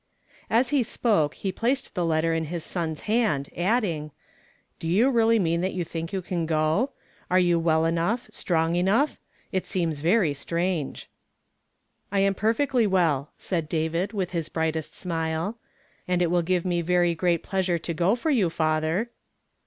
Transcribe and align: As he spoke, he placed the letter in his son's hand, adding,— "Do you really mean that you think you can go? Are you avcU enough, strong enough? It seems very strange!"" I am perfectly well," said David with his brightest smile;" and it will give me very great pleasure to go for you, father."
As 0.49 0.69
he 0.69 0.81
spoke, 0.81 1.35
he 1.35 1.51
placed 1.51 1.93
the 1.93 2.03
letter 2.03 2.33
in 2.33 2.45
his 2.45 2.63
son's 2.63 3.01
hand, 3.01 3.49
adding,— 3.55 4.09
"Do 4.79 4.87
you 4.87 5.11
really 5.11 5.37
mean 5.37 5.61
that 5.61 5.75
you 5.75 5.83
think 5.83 6.11
you 6.11 6.23
can 6.23 6.47
go? 6.47 6.93
Are 7.29 7.37
you 7.37 7.61
avcU 7.61 7.87
enough, 7.87 8.27
strong 8.31 8.75
enough? 8.75 9.19
It 9.51 9.67
seems 9.67 9.99
very 9.99 10.33
strange!"" 10.33 11.07
I 12.11 12.17
am 12.21 12.33
perfectly 12.33 12.87
well," 12.87 13.29
said 13.37 13.69
David 13.69 14.11
with 14.11 14.31
his 14.31 14.49
brightest 14.49 14.95
smile;" 14.95 15.59
and 16.07 16.23
it 16.23 16.31
will 16.31 16.41
give 16.41 16.65
me 16.65 16.81
very 16.81 17.13
great 17.13 17.43
pleasure 17.43 17.77
to 17.77 17.93
go 17.93 18.15
for 18.15 18.31
you, 18.31 18.49
father." 18.49 19.11